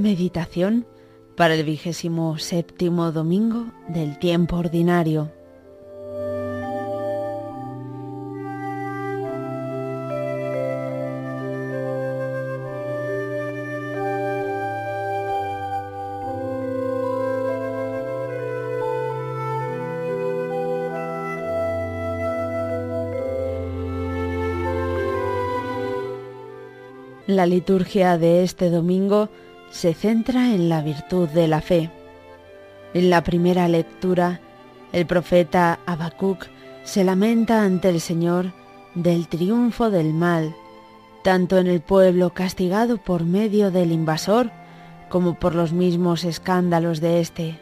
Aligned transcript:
Meditación 0.00 0.86
para 1.36 1.52
el 1.52 1.62
vigésimo 1.62 2.38
séptimo 2.38 3.12
domingo 3.12 3.66
del 3.86 4.18
tiempo 4.18 4.56
ordinario. 4.56 5.30
La 27.26 27.44
liturgia 27.44 28.16
de 28.16 28.42
este 28.44 28.70
domingo 28.70 29.28
se 29.70 29.94
centra 29.94 30.54
en 30.54 30.68
la 30.68 30.82
virtud 30.82 31.28
de 31.28 31.48
la 31.48 31.60
fe. 31.60 31.90
En 32.92 33.10
la 33.10 33.22
primera 33.22 33.68
lectura, 33.68 34.40
el 34.92 35.06
profeta 35.06 35.78
Habacuc 35.86 36.46
se 36.84 37.04
lamenta 37.04 37.62
ante 37.62 37.88
el 37.88 38.00
Señor 38.00 38.52
del 38.94 39.28
triunfo 39.28 39.90
del 39.90 40.12
mal, 40.12 40.54
tanto 41.22 41.58
en 41.58 41.66
el 41.66 41.80
pueblo 41.80 42.34
castigado 42.34 42.98
por 42.98 43.24
medio 43.24 43.70
del 43.70 43.92
invasor 43.92 44.50
como 45.08 45.38
por 45.38 45.54
los 45.54 45.72
mismos 45.72 46.24
escándalos 46.24 47.00
de 47.00 47.20
éste. 47.20 47.58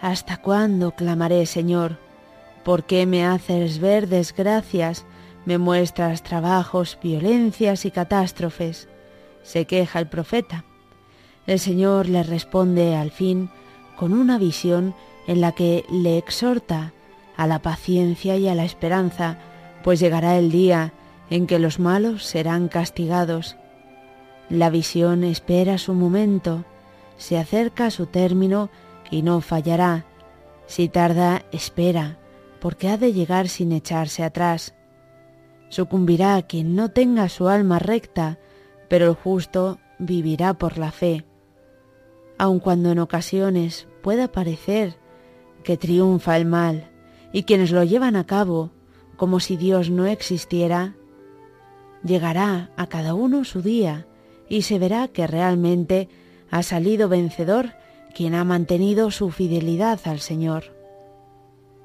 ¿Hasta 0.00 0.36
cuándo 0.36 0.92
clamaré, 0.92 1.46
Señor? 1.46 1.98
¿Por 2.64 2.84
qué 2.84 3.06
me 3.06 3.24
haces 3.24 3.78
ver 3.78 4.08
desgracias 4.08 5.04
me 5.44 5.58
muestras 5.58 6.22
trabajos, 6.22 6.98
violencias 7.02 7.84
y 7.84 7.90
catástrofes. 7.90 8.88
Se 9.42 9.64
queja 9.64 9.98
el 9.98 10.06
profeta. 10.06 10.64
El 11.46 11.58
Señor 11.58 12.08
le 12.08 12.22
responde 12.22 12.94
al 12.94 13.10
fin 13.10 13.50
con 13.96 14.12
una 14.12 14.38
visión 14.38 14.94
en 15.26 15.40
la 15.40 15.52
que 15.52 15.84
le 15.90 16.18
exhorta 16.18 16.92
a 17.36 17.46
la 17.46 17.60
paciencia 17.60 18.36
y 18.36 18.48
a 18.48 18.54
la 18.54 18.64
esperanza, 18.64 19.38
pues 19.82 19.98
llegará 20.00 20.38
el 20.38 20.50
día 20.50 20.92
en 21.30 21.46
que 21.46 21.58
los 21.58 21.80
malos 21.80 22.24
serán 22.24 22.68
castigados. 22.68 23.56
La 24.48 24.70
visión 24.70 25.24
espera 25.24 25.78
su 25.78 25.94
momento, 25.94 26.64
se 27.16 27.38
acerca 27.38 27.86
a 27.86 27.90
su 27.90 28.06
término 28.06 28.70
y 29.10 29.22
no 29.22 29.40
fallará. 29.40 30.04
Si 30.66 30.88
tarda, 30.88 31.42
espera, 31.52 32.18
porque 32.60 32.88
ha 32.88 32.96
de 32.96 33.12
llegar 33.12 33.48
sin 33.48 33.72
echarse 33.72 34.22
atrás. 34.22 34.74
Sucumbirá 35.68 36.40
quien 36.42 36.76
no 36.76 36.90
tenga 36.90 37.28
su 37.28 37.48
alma 37.48 37.78
recta, 37.78 38.38
pero 38.88 39.08
el 39.08 39.14
justo 39.14 39.78
vivirá 39.98 40.54
por 40.54 40.78
la 40.78 40.92
fe. 40.92 41.24
Aun 42.38 42.60
cuando 42.60 42.90
en 42.90 42.98
ocasiones 42.98 43.86
pueda 44.02 44.30
parecer 44.30 44.96
que 45.62 45.76
triunfa 45.76 46.36
el 46.36 46.44
mal 46.44 46.90
y 47.32 47.44
quienes 47.44 47.70
lo 47.70 47.84
llevan 47.84 48.16
a 48.16 48.24
cabo 48.24 48.70
como 49.16 49.40
si 49.40 49.56
Dios 49.56 49.90
no 49.90 50.06
existiera, 50.06 50.96
llegará 52.02 52.70
a 52.76 52.86
cada 52.88 53.14
uno 53.14 53.44
su 53.44 53.62
día 53.62 54.06
y 54.48 54.62
se 54.62 54.78
verá 54.78 55.08
que 55.08 55.26
realmente 55.26 56.08
ha 56.50 56.62
salido 56.62 57.08
vencedor 57.08 57.72
quien 58.14 58.34
ha 58.34 58.44
mantenido 58.44 59.10
su 59.10 59.30
fidelidad 59.30 60.00
al 60.04 60.20
Señor. 60.20 60.76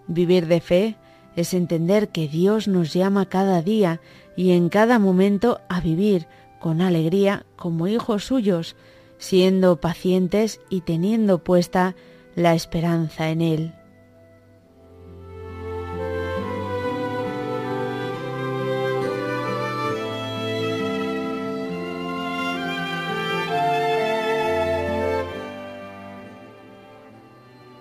Vivir 0.07 0.47
de 0.47 0.59
fe 0.59 0.97
es 1.35 1.53
entender 1.53 2.09
que 2.09 2.27
Dios 2.27 2.67
nos 2.67 2.93
llama 2.93 3.27
cada 3.27 3.61
día 3.61 4.01
y 4.35 4.51
en 4.51 4.69
cada 4.69 4.99
momento 4.99 5.61
a 5.69 5.79
vivir 5.79 6.27
con 6.59 6.81
alegría 6.81 7.45
como 7.55 7.87
hijos 7.87 8.25
suyos, 8.25 8.75
siendo 9.17 9.79
pacientes 9.81 10.61
y 10.69 10.81
teniendo 10.81 11.43
puesta 11.43 11.95
la 12.35 12.53
esperanza 12.53 13.29
en 13.29 13.41
Él. 13.41 13.73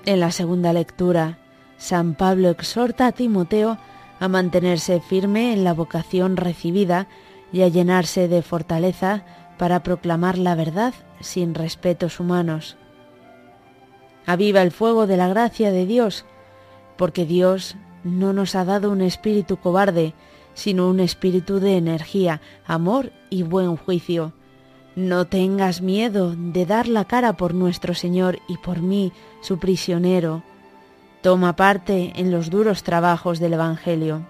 En 0.07 0.21
la 0.21 0.31
segunda 0.31 0.73
lectura, 0.73 1.39
San 1.79 2.15
Pablo 2.15 2.49
exhorta 2.51 3.09
a 3.09 3.13
Timoteo 3.13 3.77
a 4.21 4.29
mantenerse 4.29 5.01
firme 5.01 5.53
en 5.53 5.65
la 5.65 5.75
vocación 5.75 6.37
recibida 6.37 7.09
y 7.53 7.63
a 7.63 7.69
llenarse 7.69 8.29
de 8.29 8.43
fortaleza 8.43 9.25
para 9.59 9.83
proclamar 9.83 10.39
la 10.39 10.55
verdad 10.55 10.95
sin 11.21 11.55
respetos 11.55 12.21
humanos. 12.21 12.77
Aviva 14.27 14.63
el 14.63 14.73
fuego 14.73 15.07
de 15.07 15.17
la 15.17 15.29
gracia 15.29 15.71
de 15.71 15.87
Dios, 15.87 16.25
porque 16.97 17.25
Dios 17.25 17.77
no 18.05 18.33
nos 18.33 18.55
ha 18.55 18.65
dado 18.65 18.91
un 18.91 19.01
espíritu 19.01 19.57
cobarde, 19.57 20.15
sino 20.55 20.89
un 20.89 21.01
espíritu 21.01 21.61
de 21.61 21.77
energía, 21.77 22.41
amor 22.67 23.13
y 23.31 23.43
buen 23.43 23.77
juicio. 23.77 24.33
No 24.95 25.27
tengas 25.27 25.83
miedo 25.83 26.35
de 26.37 26.67
dar 26.67 26.89
la 26.89 27.05
cara 27.05 27.37
por 27.37 27.55
nuestro 27.55 27.95
Señor 27.95 28.39
y 28.49 28.57
por 28.59 28.81
mí, 28.81 29.13
su 29.43 29.59
prisionero 29.59 30.43
Toma 31.27 31.57
parte 31.57 32.13
en 32.15 32.31
los 32.31 32.51
duros 32.51 32.85
trabajos 32.85 33.41
del 33.41 33.55
Evangelio. 33.55 34.25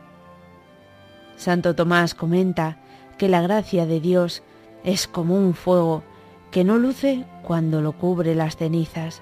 Santo 1.36 1.75
Tomás 1.75 2.15
comenta 2.15 2.78
que 3.19 3.28
la 3.28 3.42
gracia 3.42 3.84
de 3.84 4.00
Dios 4.00 4.42
es 4.86 5.06
como 5.06 5.34
un 5.34 5.52
fuego 5.52 6.02
que 6.50 6.64
no 6.64 6.78
luce 6.78 7.26
cuando 7.42 7.82
lo 7.82 7.92
cubre 7.92 8.34
las 8.34 8.56
cenizas. 8.56 9.20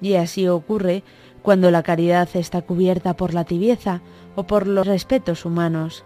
Y 0.00 0.14
así 0.14 0.48
ocurre 0.48 1.02
cuando 1.42 1.70
la 1.70 1.82
caridad 1.82 2.28
está 2.32 2.62
cubierta 2.62 3.14
por 3.14 3.34
la 3.34 3.44
tibieza 3.44 4.00
o 4.34 4.44
por 4.44 4.66
los 4.66 4.86
respetos 4.86 5.44
humanos. 5.44 6.04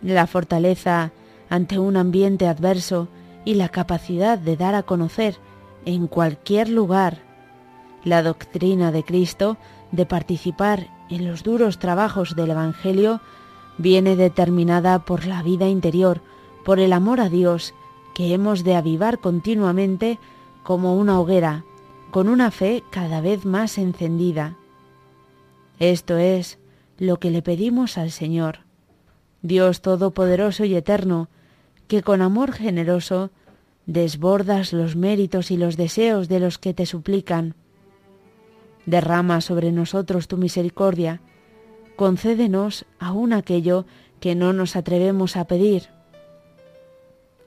La 0.00 0.26
fortaleza 0.26 1.10
ante 1.50 1.78
un 1.78 1.96
ambiente 1.96 2.46
adverso 2.46 3.08
y 3.44 3.54
la 3.54 3.68
capacidad 3.68 4.38
de 4.38 4.56
dar 4.56 4.74
a 4.74 4.84
conocer 4.84 5.36
en 5.84 6.06
cualquier 6.06 6.68
lugar 6.68 7.18
la 8.04 8.22
doctrina 8.22 8.92
de 8.92 9.02
Cristo 9.02 9.56
de 9.90 10.06
participar 10.06 10.88
en 11.10 11.28
los 11.28 11.42
duros 11.42 11.78
trabajos 11.78 12.36
del 12.36 12.50
Evangelio 12.50 13.20
viene 13.78 14.14
determinada 14.14 15.00
por 15.00 15.26
la 15.26 15.42
vida 15.42 15.68
interior, 15.68 16.22
por 16.66 16.80
el 16.80 16.92
amor 16.92 17.20
a 17.20 17.28
Dios 17.28 17.74
que 18.12 18.34
hemos 18.34 18.64
de 18.64 18.74
avivar 18.74 19.20
continuamente 19.20 20.18
como 20.64 20.96
una 20.96 21.20
hoguera, 21.20 21.64
con 22.10 22.28
una 22.28 22.50
fe 22.50 22.82
cada 22.90 23.20
vez 23.20 23.44
más 23.44 23.78
encendida. 23.78 24.56
Esto 25.78 26.16
es 26.16 26.58
lo 26.98 27.20
que 27.20 27.30
le 27.30 27.40
pedimos 27.40 27.98
al 27.98 28.10
Señor, 28.10 28.62
Dios 29.42 29.80
Todopoderoso 29.80 30.64
y 30.64 30.74
Eterno, 30.74 31.28
que 31.86 32.02
con 32.02 32.20
amor 32.20 32.50
generoso 32.50 33.30
desbordas 33.86 34.72
los 34.72 34.96
méritos 34.96 35.52
y 35.52 35.56
los 35.56 35.76
deseos 35.76 36.26
de 36.28 36.40
los 36.40 36.58
que 36.58 36.74
te 36.74 36.84
suplican 36.84 37.54
Derrama 38.86 39.40
sobre 39.40 39.70
nosotros 39.70 40.26
tu 40.26 40.36
misericordia. 40.36 41.20
Concédenos 41.94 42.86
aún 42.98 43.34
aquello 43.34 43.86
que 44.18 44.34
no 44.34 44.52
nos 44.52 44.74
atrevemos 44.74 45.36
a 45.36 45.44
pedir. 45.44 45.95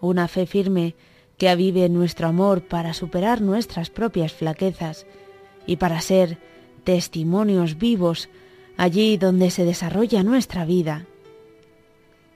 Una 0.02 0.28
fe 0.28 0.46
firme 0.46 0.96
que 1.38 1.50
avive 1.50 1.88
nuestro 1.90 2.28
amor 2.28 2.64
para 2.64 2.94
superar 2.94 3.42
nuestras 3.42 3.90
propias 3.90 4.34
flaquezas 4.34 5.06
y 5.66 5.78
para 5.78 6.02
ser 6.02 6.38
testimonios 6.84 7.78
vivos 7.78 8.30
allí 8.78 9.18
donde 9.18 9.52
se 9.52 9.66
desarrolla 9.66 10.24
nuestra 10.24 10.66
vida. 10.66 11.06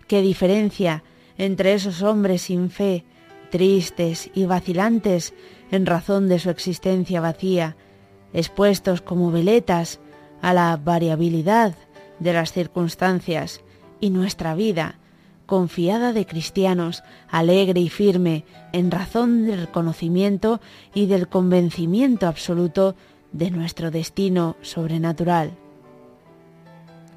Qué 0.08 0.22
diferencia 0.22 1.04
entre 1.38 1.74
esos 1.74 2.02
hombres 2.02 2.44
sin 2.44 2.70
fe, 2.70 3.06
tristes 3.50 4.30
y 4.34 4.46
vacilantes 4.46 5.34
en 5.72 5.86
razón 5.86 6.28
de 6.28 6.40
su 6.40 6.50
existencia 6.50 7.22
vacía, 7.22 7.76
expuestos 8.34 9.02
como 9.02 9.32
veletas 9.32 10.00
a 10.42 10.54
la 10.54 10.76
variabilidad 10.78 11.76
de 12.20 12.34
las 12.34 12.52
circunstancias 12.52 13.62
y 14.00 14.10
nuestra 14.10 14.56
vida, 14.56 15.00
confiada 15.54 16.14
de 16.14 16.26
cristianos, 16.26 17.04
alegre 17.30 17.80
y 17.80 17.88
firme, 17.88 18.44
en 18.72 18.90
razón 18.90 19.46
del 19.46 19.68
conocimiento 19.68 20.60
y 20.96 21.06
del 21.06 21.28
convencimiento 21.28 22.26
absoluto 22.26 22.96
de 23.34 23.52
nuestro 23.52 23.92
destino 23.92 24.56
sobrenatural. 24.64 25.52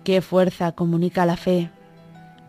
Qué 0.04 0.20
fuerza 0.20 0.72
comunica 0.72 1.24
la 1.24 1.38
fe. 1.38 1.70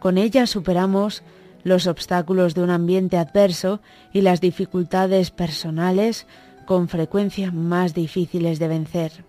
Con 0.02 0.18
ella 0.18 0.46
superamos 0.46 1.24
los 1.64 1.88
obstáculos 1.88 2.54
de 2.54 2.64
un 2.64 2.70
ambiente 2.70 3.16
adverso 3.18 3.80
y 4.12 4.20
las 4.20 4.42
dificultades 4.42 5.32
personales 5.32 6.28
con 6.66 6.90
frecuencia 6.90 7.54
más 7.54 7.94
difíciles 7.94 8.60
de 8.60 8.68
vencer. 8.68 9.27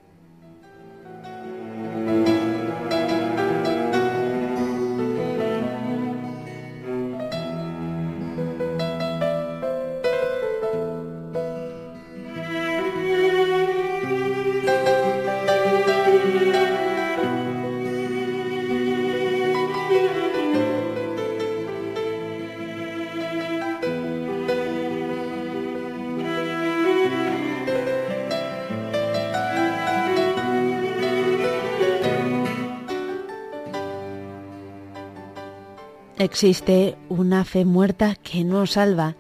Existe 36.19 36.97
una 37.09 37.45
fe 37.45 37.65
muerta 37.65 38.17
que 38.17 38.43
no 38.43 38.67
salva. 38.67 39.15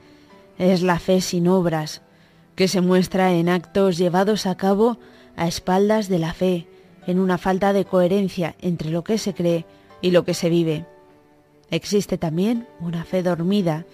Es 0.58 0.82
la 0.82 0.98
fe 0.98 1.20
sin 1.20 1.46
obras, 1.46 2.02
que 2.56 2.66
se 2.66 2.80
muestra 2.80 3.32
en 3.34 3.48
actos 3.48 3.96
llevados 3.96 4.46
a 4.46 4.56
cabo 4.56 4.98
a 5.36 5.46
espaldas 5.46 6.08
de 6.08 6.18
la 6.18 6.34
fe, 6.34 6.66
en 7.06 7.20
una 7.20 7.38
falta 7.38 7.72
de 7.72 7.84
coherencia 7.84 8.56
entre 8.60 8.90
lo 8.90 9.04
que 9.04 9.16
se 9.16 9.32
cree 9.32 9.64
y 10.02 10.10
lo 10.10 10.24
que 10.24 10.34
se 10.34 10.50
vive. 10.50 10.86
Existe 11.70 12.18
también 12.18 12.66
una 12.80 13.04
fe 13.04 13.22
dormida, 13.22 13.86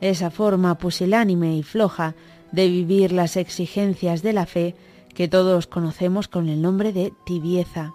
esa 0.00 0.30
forma 0.30 0.78
pusilánime 0.78 1.58
y 1.58 1.62
floja 1.62 2.14
de 2.52 2.68
vivir 2.68 3.12
las 3.12 3.36
exigencias 3.36 4.22
de 4.22 4.32
la 4.32 4.46
fe 4.46 4.74
que 5.14 5.28
todos 5.28 5.66
conocemos 5.66 6.26
con 6.26 6.48
el 6.48 6.62
nombre 6.62 6.94
de 6.94 7.12
tibieza. 7.26 7.92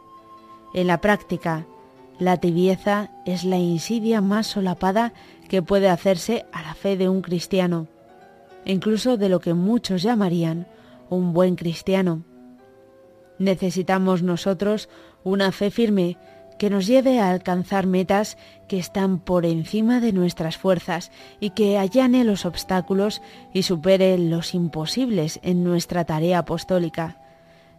En 0.76 0.86
la 0.86 1.02
práctica, 1.02 1.66
la 2.22 2.38
tibieza 2.38 3.10
es 3.26 3.44
la 3.44 3.58
insidia 3.58 4.22
más 4.22 4.46
solapada 4.46 5.12
que 5.50 5.64
puede 5.64 5.90
hacerse 5.90 6.46
a 6.52 6.62
la 6.62 6.76
fe 6.76 6.96
de 6.96 7.10
un 7.10 7.24
cristiano, 7.24 7.88
incluso 8.64 9.18
de 9.18 9.28
lo 9.28 9.40
que 9.40 9.56
muchos 9.56 10.04
llamarían 10.04 10.68
un 11.10 11.34
buen 11.34 11.56
cristiano. 11.56 12.24
Necesitamos 13.40 14.22
nosotros 14.22 14.88
una 15.24 15.52
fe 15.52 15.72
firme 15.72 16.16
que 16.60 16.70
nos 16.70 16.86
lleve 16.86 17.20
a 17.20 17.32
alcanzar 17.32 17.88
metas 17.88 18.38
que 18.68 18.78
están 18.78 19.18
por 19.18 19.44
encima 19.44 20.00
de 20.00 20.14
nuestras 20.14 20.58
fuerzas 20.58 21.12
y 21.40 21.50
que 21.50 21.80
allane 21.80 22.24
los 22.24 22.46
obstáculos 22.46 23.24
y 23.52 23.64
supere 23.64 24.16
los 24.20 24.54
imposibles 24.54 25.40
en 25.42 25.64
nuestra 25.64 26.06
tarea 26.06 26.38
apostólica. 26.38 27.18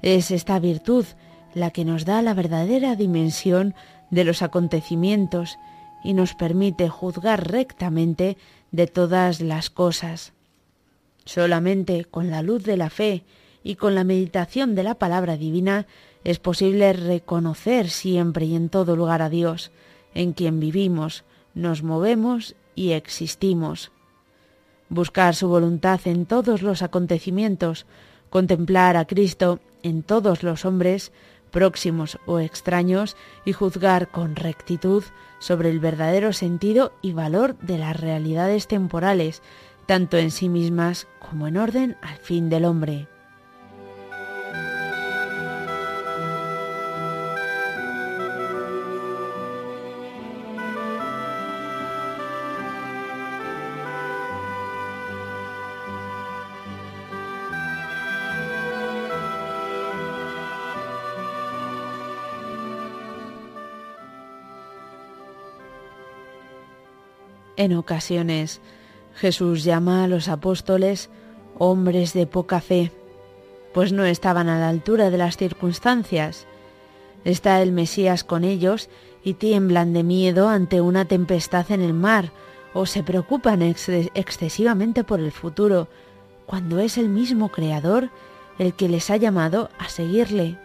Es 0.03 0.33
esta 0.33 0.59
virtud 0.59 1.07
la 1.55 1.71
que 1.71 1.85
nos 1.85 2.05
da 2.05 2.23
la 2.23 2.35
verdadera 2.35 2.97
dimensión 2.97 3.77
de 4.13 4.25
los 4.25 4.43
acontecimientos 4.43 5.59
y 6.05 6.13
nos 6.13 6.35
permite 6.35 6.89
juzgar 6.89 7.51
rectamente 7.51 8.37
de 8.71 8.87
todas 8.87 9.41
las 9.41 9.71
cosas. 9.71 10.35
Solamente 11.25 12.05
con 12.05 12.31
la 12.31 12.43
luz 12.43 12.63
de 12.63 12.77
la 12.77 12.91
fe 12.91 13.25
y 13.65 13.77
con 13.77 13.95
la 13.95 14.05
meditación 14.05 14.75
de 14.75 14.83
la 14.83 14.95
palabra 14.95 15.37
divina 15.37 15.87
es 16.25 16.39
posible 16.39 16.93
reconocer 16.93 17.89
siempre 17.89 18.45
y 18.47 18.55
en 18.55 18.69
todo 18.69 18.97
lugar 18.97 19.23
a 19.23 19.31
Dios, 19.31 19.73
en 20.15 20.35
quien 20.35 20.61
vivimos, 20.61 21.25
nos 21.55 21.83
movemos 21.83 22.55
y 22.75 22.93
existimos. 22.93 23.93
Buscar 24.89 25.35
su 25.35 25.49
voluntad 25.49 26.01
en 26.05 26.27
todos 26.27 26.61
los 26.61 26.83
acontecimientos, 26.83 27.87
contemplar 28.29 28.97
a 28.97 29.07
Cristo 29.07 29.61
en 29.83 30.03
todos 30.03 30.43
los 30.43 30.65
hombres, 30.65 31.13
próximos 31.53 32.19
o 32.27 32.41
extraños, 32.41 33.17
y 33.45 33.53
juzgar 33.53 34.09
con 34.09 34.35
rectitud 34.35 35.05
sobre 35.39 35.71
el 35.71 35.79
verdadero 35.79 36.33
sentido 36.33 36.93
y 37.01 37.13
valor 37.13 37.57
de 37.59 37.79
las 37.79 38.01
realidades 38.01 38.67
temporales, 38.67 39.43
tanto 39.87 40.19
en 40.19 40.33
sí 40.33 40.49
mismas 40.49 41.07
como 41.21 41.47
en 41.47 41.57
orden 41.57 41.97
al 42.03 42.17
fin 42.17 42.51
del 42.51 42.65
hombre. 42.65 43.07
En 67.57 67.75
ocasiones 67.75 68.61
Jesús 69.15 69.65
llama 69.65 70.05
a 70.05 70.09
los 70.09 70.29
apóstoles 70.29 71.11
hombres 71.59 72.13
de 72.13 72.27
poca 72.27 72.61
fe, 72.61 72.91
pues 73.75 73.93
no 73.93 74.05
estaban 74.05 74.49
a 74.49 74.59
la 74.59 74.69
altura 74.69 75.11
de 75.11 75.19
las 75.19 75.37
circunstancias. 75.37 76.47
Está 77.25 77.63
el 77.63 77.73
Mesías 77.73 78.25
con 78.25 78.45
ellos 78.45 78.89
y 79.23 79.35
tiemblan 79.35 79.93
de 79.93 80.03
miedo 80.03 80.49
ante 80.49 80.81
una 80.81 81.05
tempestad 81.05 81.71
en 81.71 81.83
el 81.83 81.95
mar 81.95 82.33
o 82.75 82.87
se 82.87 83.03
preocupan 83.03 83.63
excesivamente 83.63 85.05
por 85.05 85.21
el 85.21 85.31
futuro, 85.31 85.89
cuando 86.47 86.79
es 86.81 86.99
el 86.99 87.09
mismo 87.09 87.51
Creador 87.51 88.11
el 88.59 88.75
que 88.75 88.89
les 88.89 89.11
ha 89.11 89.17
llamado 89.17 89.71
a 89.79 89.89
seguirle. 89.89 90.59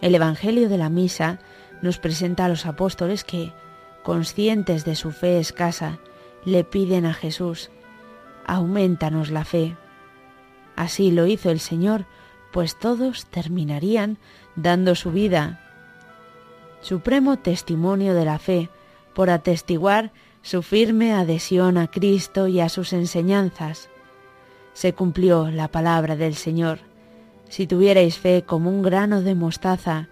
El 0.00 0.14
Evangelio 0.14 0.68
de 0.68 0.78
la 0.78 0.88
Misa 0.88 1.38
nos 1.82 1.98
presenta 1.98 2.44
a 2.44 2.48
los 2.48 2.66
apóstoles 2.66 3.24
que, 3.24 3.52
conscientes 4.02 4.84
de 4.84 4.96
su 4.96 5.12
fe 5.12 5.38
escasa, 5.38 5.98
le 6.44 6.64
piden 6.64 7.06
a 7.06 7.14
Jesús, 7.14 7.70
aumentanos 8.46 9.30
la 9.30 9.44
fe. 9.44 9.76
Así 10.76 11.10
lo 11.10 11.26
hizo 11.26 11.50
el 11.50 11.60
Señor, 11.60 12.06
pues 12.52 12.78
todos 12.78 13.26
terminarían 13.26 14.18
dando 14.56 14.94
su 14.94 15.12
vida. 15.12 15.60
Supremo 16.80 17.38
testimonio 17.38 18.14
de 18.14 18.24
la 18.24 18.38
fe, 18.38 18.70
por 19.14 19.30
atestiguar 19.30 20.12
su 20.42 20.62
firme 20.62 21.12
adhesión 21.12 21.76
a 21.76 21.88
Cristo 21.88 22.46
y 22.46 22.60
a 22.60 22.68
sus 22.68 22.92
enseñanzas. 22.92 23.90
Se 24.72 24.94
cumplió 24.94 25.50
la 25.50 25.68
palabra 25.68 26.16
del 26.16 26.34
Señor. 26.34 26.78
Si 27.48 27.66
tuvierais 27.66 28.16
fe 28.16 28.44
como 28.46 28.70
un 28.70 28.82
grano 28.82 29.20
de 29.22 29.34
mostaza, 29.34 30.08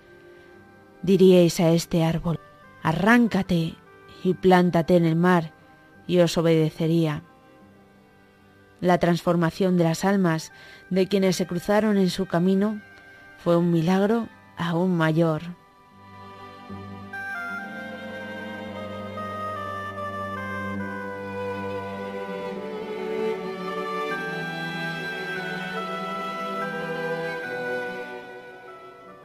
diríais 1.03 1.61
a 1.61 1.71
este 1.71 2.05
árbol, 2.05 2.41
arráncate 2.89 3.75
y 4.25 4.35
plántate 4.35 4.97
en 4.97 5.05
el 5.05 5.15
mar, 5.15 5.53
y 6.07 6.21
os 6.21 6.39
obedecería. 6.39 7.23
La 8.81 8.99
transformación 8.99 9.77
de 9.77 9.85
las 9.85 10.05
almas 10.05 10.53
de 10.89 11.07
quienes 11.07 11.37
se 11.37 11.47
cruzaron 11.47 11.99
en 11.99 12.09
su 12.09 12.27
camino 12.27 12.81
fue 13.39 13.57
un 13.57 13.71
milagro 13.71 14.29
aún 14.57 14.97
mayor. 14.97 15.43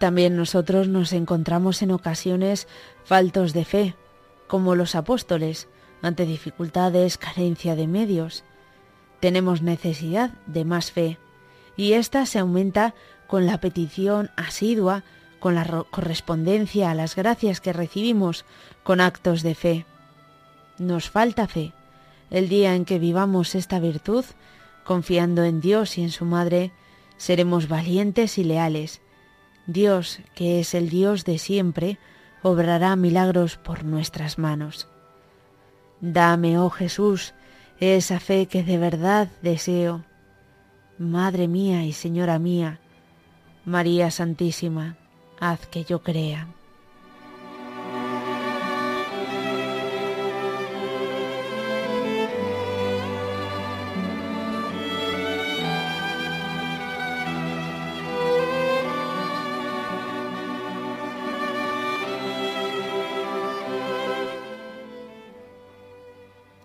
También 0.03 0.35
nosotros 0.35 0.89
nos 0.89 1.13
encontramos 1.13 1.81
en 1.81 1.91
ocasiones 1.91 2.67
faltos 3.05 3.53
de 3.53 3.63
fe, 3.63 3.95
como 4.47 4.75
los 4.75 4.95
apóstoles, 4.95 5.69
ante 6.01 6.25
dificultades, 6.25 7.17
carencia 7.17 7.77
de 7.77 7.87
medios. 7.87 8.43
Tenemos 9.21 9.61
necesidad 9.61 10.31
de 10.45 10.65
más 10.65 10.91
fe, 10.91 11.19
y 11.77 11.93
ésta 11.93 12.25
se 12.25 12.39
aumenta 12.39 12.93
con 13.27 13.45
la 13.45 13.61
petición 13.61 14.29
asidua, 14.35 15.05
con 15.39 15.55
la 15.55 15.85
correspondencia 15.89 16.91
a 16.91 16.95
las 16.95 17.15
gracias 17.15 17.61
que 17.61 17.71
recibimos, 17.71 18.43
con 18.83 18.99
actos 18.99 19.41
de 19.41 19.55
fe. 19.55 19.85
Nos 20.79 21.09
falta 21.09 21.47
fe. 21.47 21.71
El 22.29 22.49
día 22.49 22.75
en 22.75 22.83
que 22.83 22.99
vivamos 22.99 23.55
esta 23.55 23.79
virtud, 23.79 24.25
confiando 24.83 25.45
en 25.45 25.61
Dios 25.61 25.97
y 25.97 26.03
en 26.03 26.11
su 26.11 26.25
Madre, 26.25 26.73
seremos 27.15 27.69
valientes 27.69 28.37
y 28.37 28.43
leales, 28.43 28.99
Dios, 29.65 30.19
que 30.35 30.59
es 30.59 30.73
el 30.73 30.89
Dios 30.89 31.25
de 31.25 31.37
siempre, 31.37 31.97
obrará 32.41 32.95
milagros 32.95 33.57
por 33.57 33.85
nuestras 33.85 34.37
manos. 34.37 34.87
Dame, 36.01 36.57
oh 36.59 36.69
Jesús, 36.69 37.33
esa 37.79 38.19
fe 38.19 38.47
que 38.47 38.63
de 38.63 38.77
verdad 38.77 39.29
deseo. 39.41 40.03
Madre 40.97 41.47
mía 41.47 41.85
y 41.85 41.93
Señora 41.93 42.39
mía, 42.39 42.79
María 43.65 44.11
Santísima, 44.11 44.97
haz 45.39 45.65
que 45.67 45.85
yo 45.85 46.03
crea. 46.03 46.47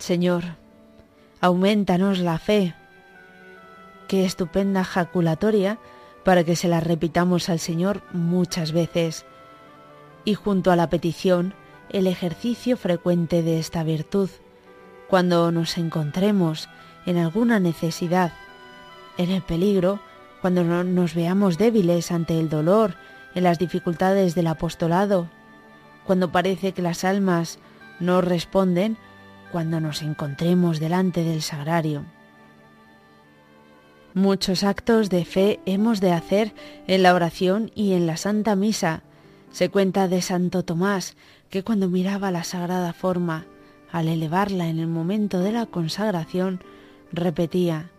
Señor, 0.09 0.45
aumentanos 1.43 2.19
la 2.19 2.38
fe. 2.38 2.75
Qué 4.09 4.25
estupenda 4.25 4.83
jaculatoria 4.83 5.79
para 6.25 6.45
que 6.45 6.57
se 6.57 6.67
la 6.67 6.81
repitamos 6.81 7.50
al 7.50 7.59
Señor 7.59 8.00
muchas 8.15 8.73
veces. 8.73 9.27
Y 10.25 10.33
junto 10.33 10.71
a 10.71 10.77
la 10.77 10.88
petición, 10.88 11.53
el 11.91 12.07
ejercicio 12.07 12.79
frecuente 12.79 13.43
de 13.43 13.59
esta 13.59 13.83
virtud, 13.83 14.31
cuando 15.11 15.53
nos 15.53 15.77
encontremos 15.77 16.71
en 17.05 17.19
alguna 17.19 17.61
necesidad, 17.61 18.33
en 19.19 19.31
el 19.31 19.43
peligro, 19.43 20.00
cuando 20.41 20.65
nos 20.65 21.15
veamos 21.15 21.59
débiles 21.59 22.12
ante 22.12 22.41
el 22.41 22.49
dolor, 22.49 22.95
en 23.35 23.45
las 23.45 23.59
dificultades 23.59 24.35
del 24.35 24.47
apostolado, 24.47 25.29
cuando 26.07 26.33
parece 26.33 26.73
que 26.73 26.81
las 26.81 27.05
almas 27.05 27.59
nos 28.00 28.25
responden 28.25 28.97
cuando 29.50 29.81
nos 29.81 30.02
encontremos 30.02 30.81
delante 30.81 31.25
del 31.25 31.43
sagrario. 31.43 32.05
Muchos 34.14 34.64
actos 34.64 35.11
de 35.11 35.25
fe 35.25 35.61
hemos 35.64 36.00
de 36.00 36.12
hacer 36.12 36.52
en 36.87 37.02
la 37.02 37.14
oración 37.14 37.71
y 37.75 37.93
en 37.93 38.07
la 38.07 38.17
Santa 38.17 38.57
Misa. 38.57 39.02
Se 39.50 39.69
cuenta 39.69 40.09
de 40.09 40.23
Santo 40.23 40.64
Tomás 40.64 41.17
que 41.50 41.62
cuando 41.62 41.88
miraba 41.88 42.31
la 42.31 42.45
sagrada 42.45 42.93
forma, 42.93 43.47
al 43.90 44.09
elevarla 44.09 44.69
en 44.69 44.78
el 44.78 44.88
momento 44.88 45.40
de 45.40 45.52
la 45.52 45.67
consagración, 45.67 46.61
repetía, 47.12 47.90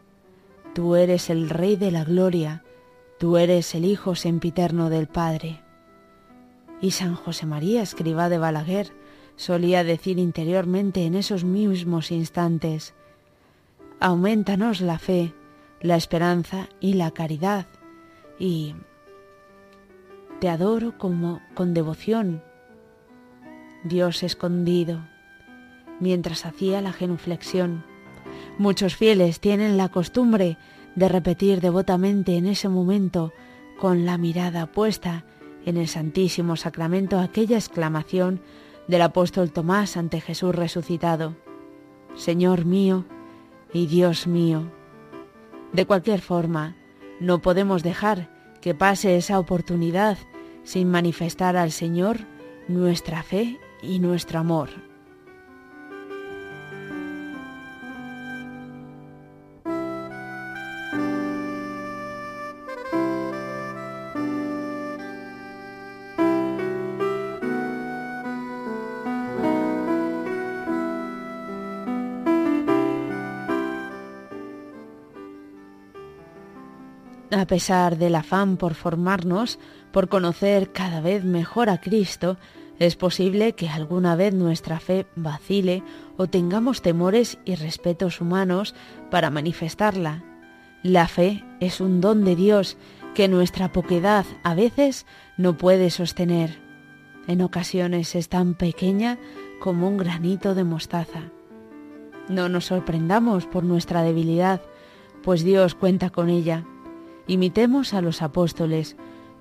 Tú 0.74 0.96
eres 0.96 1.30
el 1.30 1.50
Rey 1.50 1.76
de 1.76 1.92
la 1.92 2.04
Gloria, 2.04 2.64
tú 3.18 3.38
eres 3.38 3.74
el 3.74 3.86
Hijo 3.86 4.16
sempiterno 4.16 4.90
del 4.90 5.08
Padre. 5.08 5.62
Y 6.80 6.92
San 6.92 7.16
José 7.16 7.46
María, 7.46 7.82
escriba 7.82 8.30
de 8.30 8.38
Balaguer, 8.38 8.94
solía 9.40 9.86
decir 9.86 10.20
interiormente 10.20 11.06
en 11.06 11.16
esos 11.16 11.46
mismos 11.46 12.12
instantes, 12.12 12.94
Aumentanos 14.02 14.82
la 14.82 15.00
fe, 15.00 15.34
la 15.80 15.96
esperanza 15.96 16.68
y 16.82 16.96
la 16.96 17.12
caridad, 17.12 17.66
y 18.38 18.76
te 20.42 20.50
adoro 20.50 20.98
como 20.98 21.42
con 21.54 21.74
devoción, 21.74 22.44
Dios 23.86 24.24
escondido, 24.24 25.08
mientras 26.02 26.46
hacía 26.46 26.82
la 26.82 26.92
genuflexión. 26.92 27.86
Muchos 28.58 28.98
fieles 28.98 29.40
tienen 29.40 29.78
la 29.78 29.88
costumbre 29.88 30.58
de 30.96 31.08
repetir 31.08 31.62
devotamente 31.62 32.36
en 32.36 32.46
ese 32.46 32.68
momento, 32.68 33.32
con 33.80 34.06
la 34.06 34.18
mirada 34.18 34.66
puesta 34.66 35.24
en 35.66 35.78
el 35.78 35.88
Santísimo 35.88 36.58
Sacramento, 36.58 37.20
aquella 37.20 37.56
exclamación 37.56 38.42
del 38.90 39.04
apóstol 39.04 39.52
Tomás 39.52 39.98
ante 39.98 40.20
Jesús 40.20 40.56
resucitado, 40.56 41.36
Señor 42.16 42.66
mío 42.66 43.06
y 43.72 43.86
Dios 43.86 44.26
mío. 44.26 44.64
De 45.74 45.86
cualquier 45.86 46.22
forma, 46.22 46.76
no 47.20 47.40
podemos 47.40 47.84
dejar 47.84 48.32
que 48.62 48.74
pase 48.74 49.16
esa 49.16 49.38
oportunidad 49.38 50.18
sin 50.64 50.90
manifestar 50.90 51.56
al 51.56 51.72
Señor 51.72 52.18
nuestra 52.68 53.22
fe 53.22 53.60
y 53.84 54.00
nuestro 54.00 54.40
amor. 54.40 54.89
A 77.32 77.46
pesar 77.46 77.98
del 77.98 78.16
afán 78.16 78.58
por 78.58 78.74
formarnos, 78.74 79.60
por 79.92 80.10
conocer 80.10 80.72
cada 80.72 81.00
vez 81.00 81.24
mejor 81.24 81.70
a 81.70 81.80
Cristo, 81.80 82.38
es 82.80 82.96
posible 82.96 83.54
que 83.54 83.70
alguna 83.70 84.16
vez 84.16 84.34
nuestra 84.34 84.80
fe 84.80 85.06
vacile 85.16 85.84
o 86.18 86.28
tengamos 86.28 86.82
temores 86.82 87.38
y 87.46 87.56
respetos 87.56 88.22
humanos 88.22 88.74
para 89.12 89.30
manifestarla. 89.30 90.24
La 90.82 91.08
fe 91.08 91.44
es 91.60 91.82
un 91.82 92.02
don 92.02 92.24
de 92.24 92.36
Dios 92.36 92.78
que 93.14 93.28
nuestra 93.28 93.72
poquedad 93.74 94.26
a 94.44 94.56
veces 94.56 95.06
no 95.38 95.58
puede 95.58 95.90
sostener. 95.90 96.58
En 97.28 97.42
ocasiones 97.42 98.16
es 98.16 98.30
tan 98.30 98.56
pequeña 98.56 99.20
como 99.60 99.88
un 99.88 99.98
granito 99.98 100.56
de 100.56 100.64
mostaza. 100.64 101.32
No 102.28 102.50
nos 102.50 102.66
sorprendamos 102.66 103.46
por 103.46 103.64
nuestra 103.64 104.02
debilidad, 104.04 104.62
pues 105.22 105.44
Dios 105.44 105.76
cuenta 105.76 106.10
con 106.10 106.30
ella. 106.30 106.66
Imitemos 107.30 107.94
a 107.94 108.02
los 108.02 108.24
apóstoles 108.24 108.96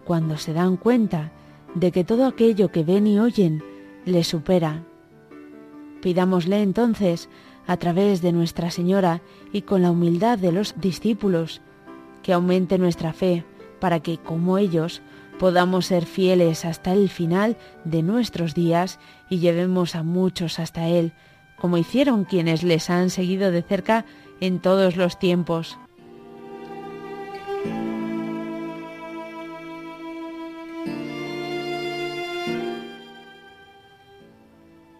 cuando 0.05 0.37
se 0.37 0.53
dan 0.53 0.77
cuenta 0.77 1.33
de 1.75 1.91
que 1.91 2.05
todo 2.05 2.27
aquello 2.27 2.71
que 2.71 2.85
ven 2.85 3.07
y 3.07 3.19
oyen 3.19 3.65
les 4.05 4.29
supera. 4.29 4.85
Pidámosle 6.03 6.61
entonces, 6.61 7.31
a 7.67 7.79
través 7.79 8.21
de 8.21 8.33
Nuestra 8.33 8.71
Señora 8.71 9.23
y 9.55 9.63
con 9.63 9.81
la 9.81 9.91
humildad 9.91 10.39
de 10.39 10.53
los 10.53 10.79
discípulos, 10.79 11.63
que 12.23 12.35
aumente 12.35 12.77
nuestra 12.77 13.15
fe 13.15 13.47
para 13.81 14.01
que, 14.01 14.19
como 14.19 14.59
ellos, 14.59 15.01
podamos 15.39 15.87
ser 15.87 16.05
fieles 16.05 16.67
hasta 16.67 16.93
el 16.93 17.09
final 17.09 17.57
de 17.85 18.03
nuestros 18.03 18.53
días 18.53 19.01
y 19.31 19.39
llevemos 19.39 19.95
a 19.95 20.03
muchos 20.03 20.59
hasta 20.59 20.89
Él, 20.89 21.15
como 21.59 21.79
hicieron 21.79 22.27
quienes 22.27 22.65
les 22.65 22.91
han 22.91 23.09
seguido 23.09 23.51
de 23.51 23.63
cerca 23.63 24.05
en 24.41 24.59
todos 24.59 24.97
los 24.97 25.19
tiempos. 25.19 25.79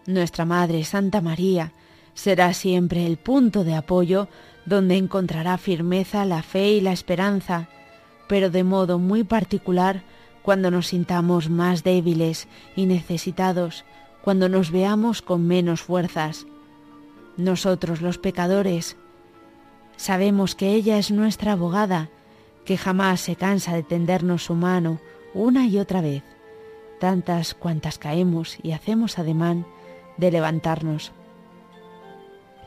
Nuestra 0.09 0.43
Madre 0.43 0.83
Santa 0.85 1.21
María 1.21 1.71
será 2.15 2.53
siempre 2.53 3.05
el 3.05 3.17
punto 3.17 3.63
de 3.63 3.75
apoyo 3.75 4.27
donde 4.65 4.97
encontrará 4.97 5.55
firmeza 5.59 6.25
la 6.25 6.41
fe 6.41 6.71
y 6.71 6.81
la 6.81 6.93
esperanza, 6.93 7.69
pero 8.27 8.49
de 8.49 8.63
modo 8.63 8.97
muy 8.97 9.23
particular 9.23 10.01
cuando 10.41 10.71
nos 10.71 10.87
sintamos 10.87 11.51
más 11.51 11.83
débiles 11.83 12.47
y 12.75 12.87
necesitados, 12.87 13.85
cuando 14.23 14.49
nos 14.49 14.71
veamos 14.71 15.21
con 15.21 15.45
menos 15.45 15.81
fuerzas. 15.81 16.47
Nosotros 17.37 18.01
los 18.01 18.17
pecadores 18.17 18.97
sabemos 19.95 20.55
que 20.55 20.73
ella 20.73 20.97
es 20.97 21.11
nuestra 21.11 21.51
abogada, 21.51 22.09
que 22.65 22.77
jamás 22.77 23.21
se 23.21 23.35
cansa 23.35 23.75
de 23.75 23.83
tendernos 23.83 24.45
su 24.45 24.55
mano 24.55 24.99
una 25.35 25.67
y 25.67 25.77
otra 25.77 26.01
vez, 26.01 26.23
tantas 26.99 27.53
cuantas 27.53 27.99
caemos 27.99 28.57
y 28.63 28.71
hacemos 28.71 29.19
ademán 29.19 29.67
de 30.19 30.31
levantarnos. 30.31 31.11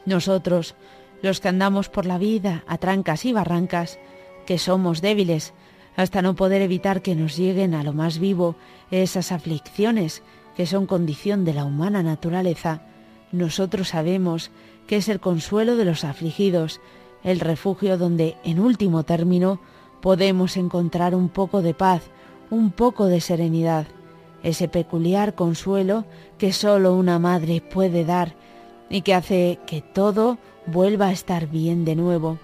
Nosotros, 0.07 0.75
los 1.23 1.41
que 1.41 1.49
andamos 1.49 1.89
por 1.89 2.07
la 2.07 2.19
vida 2.19 2.65
a 2.67 2.79
trancas 2.79 3.25
y 3.25 3.33
barrancas, 3.33 3.99
que 4.47 4.59
somos 4.59 5.01
débiles, 5.01 5.53
hasta 5.97 6.23
no 6.23 6.35
poder 6.35 6.63
evitar 6.63 7.03
que 7.03 7.15
nos 7.15 7.37
lleguen 7.37 7.75
a 7.75 7.85
lo 7.85 7.93
más 7.93 8.19
vivo 8.19 8.57
esas 8.91 9.31
aflicciones 9.31 10.23
que 10.57 10.67
son 10.67 10.87
condición 10.87 11.45
de 11.45 11.55
la 11.55 11.65
humana 11.65 12.03
naturaleza, 12.03 12.83
nosotros 13.31 13.91
sabemos 13.91 14.51
que 14.87 14.97
es 14.97 15.09
el 15.09 15.21
consuelo 15.21 15.77
de 15.77 15.85
los 15.85 16.05
afligidos, 16.05 16.81
el 17.23 17.41
refugio 17.41 17.97
donde, 17.99 18.37
en 18.45 18.59
último 18.59 19.05
término, 19.05 19.61
podemos 20.01 20.57
encontrar 20.57 21.15
un 21.15 21.29
poco 21.29 21.63
de 21.63 21.73
paz, 21.75 22.03
un 22.51 22.73
poco 22.73 23.07
de 23.07 23.21
serenidad 23.21 23.87
ese 24.43 24.69
peculiar 24.69 25.35
consuelo 25.35 26.05
que 26.39 26.53
sólo 26.53 26.95
una 26.95 27.19
madre 27.19 27.61
puede 27.61 28.05
dar 28.05 28.35
y 28.91 29.03
que 29.03 29.15
hace 29.15 29.59
que 29.67 29.81
todo 29.81 30.39
vuelva 30.67 31.09
a 31.09 31.13
estar 31.13 31.47
bien 31.47 31.85
de 31.85 31.97
nuevo. 31.97 32.39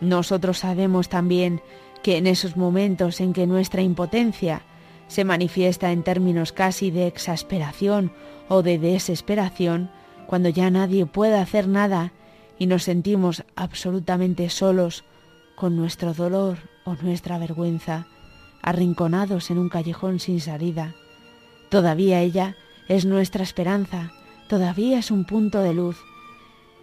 Nosotros 0.00 0.58
sabemos 0.58 1.08
también 1.08 1.60
que 2.02 2.16
en 2.16 2.26
esos 2.26 2.56
momentos 2.56 3.20
en 3.20 3.32
que 3.32 3.46
nuestra 3.46 3.82
impotencia 3.82 4.62
se 5.08 5.24
manifiesta 5.24 5.92
en 5.92 6.02
términos 6.02 6.52
casi 6.52 6.90
de 6.90 7.06
exasperación 7.06 8.12
o 8.48 8.62
de 8.62 8.78
desesperación, 8.78 9.90
cuando 10.26 10.48
ya 10.48 10.70
nadie 10.70 11.06
puede 11.06 11.36
hacer 11.36 11.68
nada 11.68 12.12
y 12.58 12.66
nos 12.66 12.84
sentimos 12.84 13.44
absolutamente 13.54 14.48
solos 14.50 15.04
con 15.54 15.76
nuestro 15.76 16.14
dolor 16.14 16.58
o 16.84 16.94
nuestra 16.94 17.38
vergüenza, 17.38 18.06
arrinconados 18.62 19.50
en 19.50 19.58
un 19.58 19.68
callejón 19.68 20.18
sin 20.18 20.40
salida, 20.40 20.94
Todavía 21.68 22.20
ella 22.20 22.56
es 22.88 23.04
nuestra 23.04 23.42
esperanza, 23.42 24.12
todavía 24.48 24.98
es 24.98 25.10
un 25.10 25.24
punto 25.24 25.60
de 25.60 25.74
luz. 25.74 25.96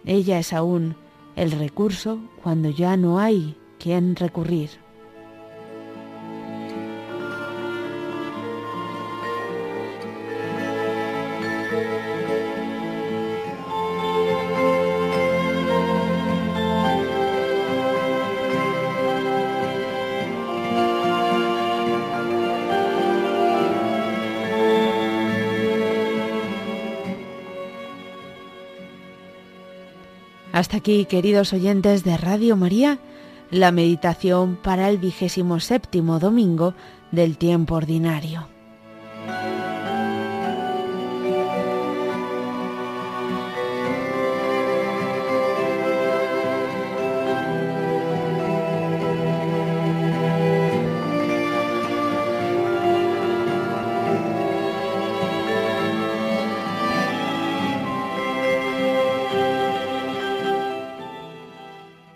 Ella 0.04 0.38
es 0.38 0.52
aún 0.52 0.96
el 1.36 1.50
recurso 1.50 2.20
cuando 2.42 2.70
ya 2.70 2.96
no 2.96 3.18
hay 3.18 3.56
quien 3.78 4.16
recurrir. 4.16 4.83
Aquí, 30.74 31.04
queridos 31.04 31.52
oyentes 31.52 32.02
de 32.02 32.16
Radio 32.16 32.56
María, 32.56 32.98
la 33.52 33.70
meditación 33.70 34.56
para 34.60 34.88
el 34.88 34.98
vigésimo 34.98 35.60
séptimo 35.60 36.18
domingo 36.18 36.74
del 37.12 37.38
tiempo 37.38 37.76
ordinario. 37.76 38.53